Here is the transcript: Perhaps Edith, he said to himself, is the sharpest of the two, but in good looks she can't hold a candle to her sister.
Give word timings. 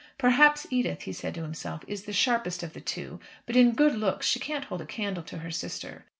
Perhaps 0.17 0.65
Edith, 0.71 1.03
he 1.03 1.13
said 1.13 1.35
to 1.35 1.43
himself, 1.43 1.83
is 1.87 2.05
the 2.05 2.11
sharpest 2.11 2.63
of 2.63 2.73
the 2.73 2.81
two, 2.81 3.19
but 3.45 3.55
in 3.55 3.73
good 3.75 3.95
looks 3.95 4.25
she 4.25 4.39
can't 4.39 4.65
hold 4.65 4.81
a 4.81 4.85
candle 4.87 5.21
to 5.21 5.37
her 5.37 5.51
sister. 5.51 6.05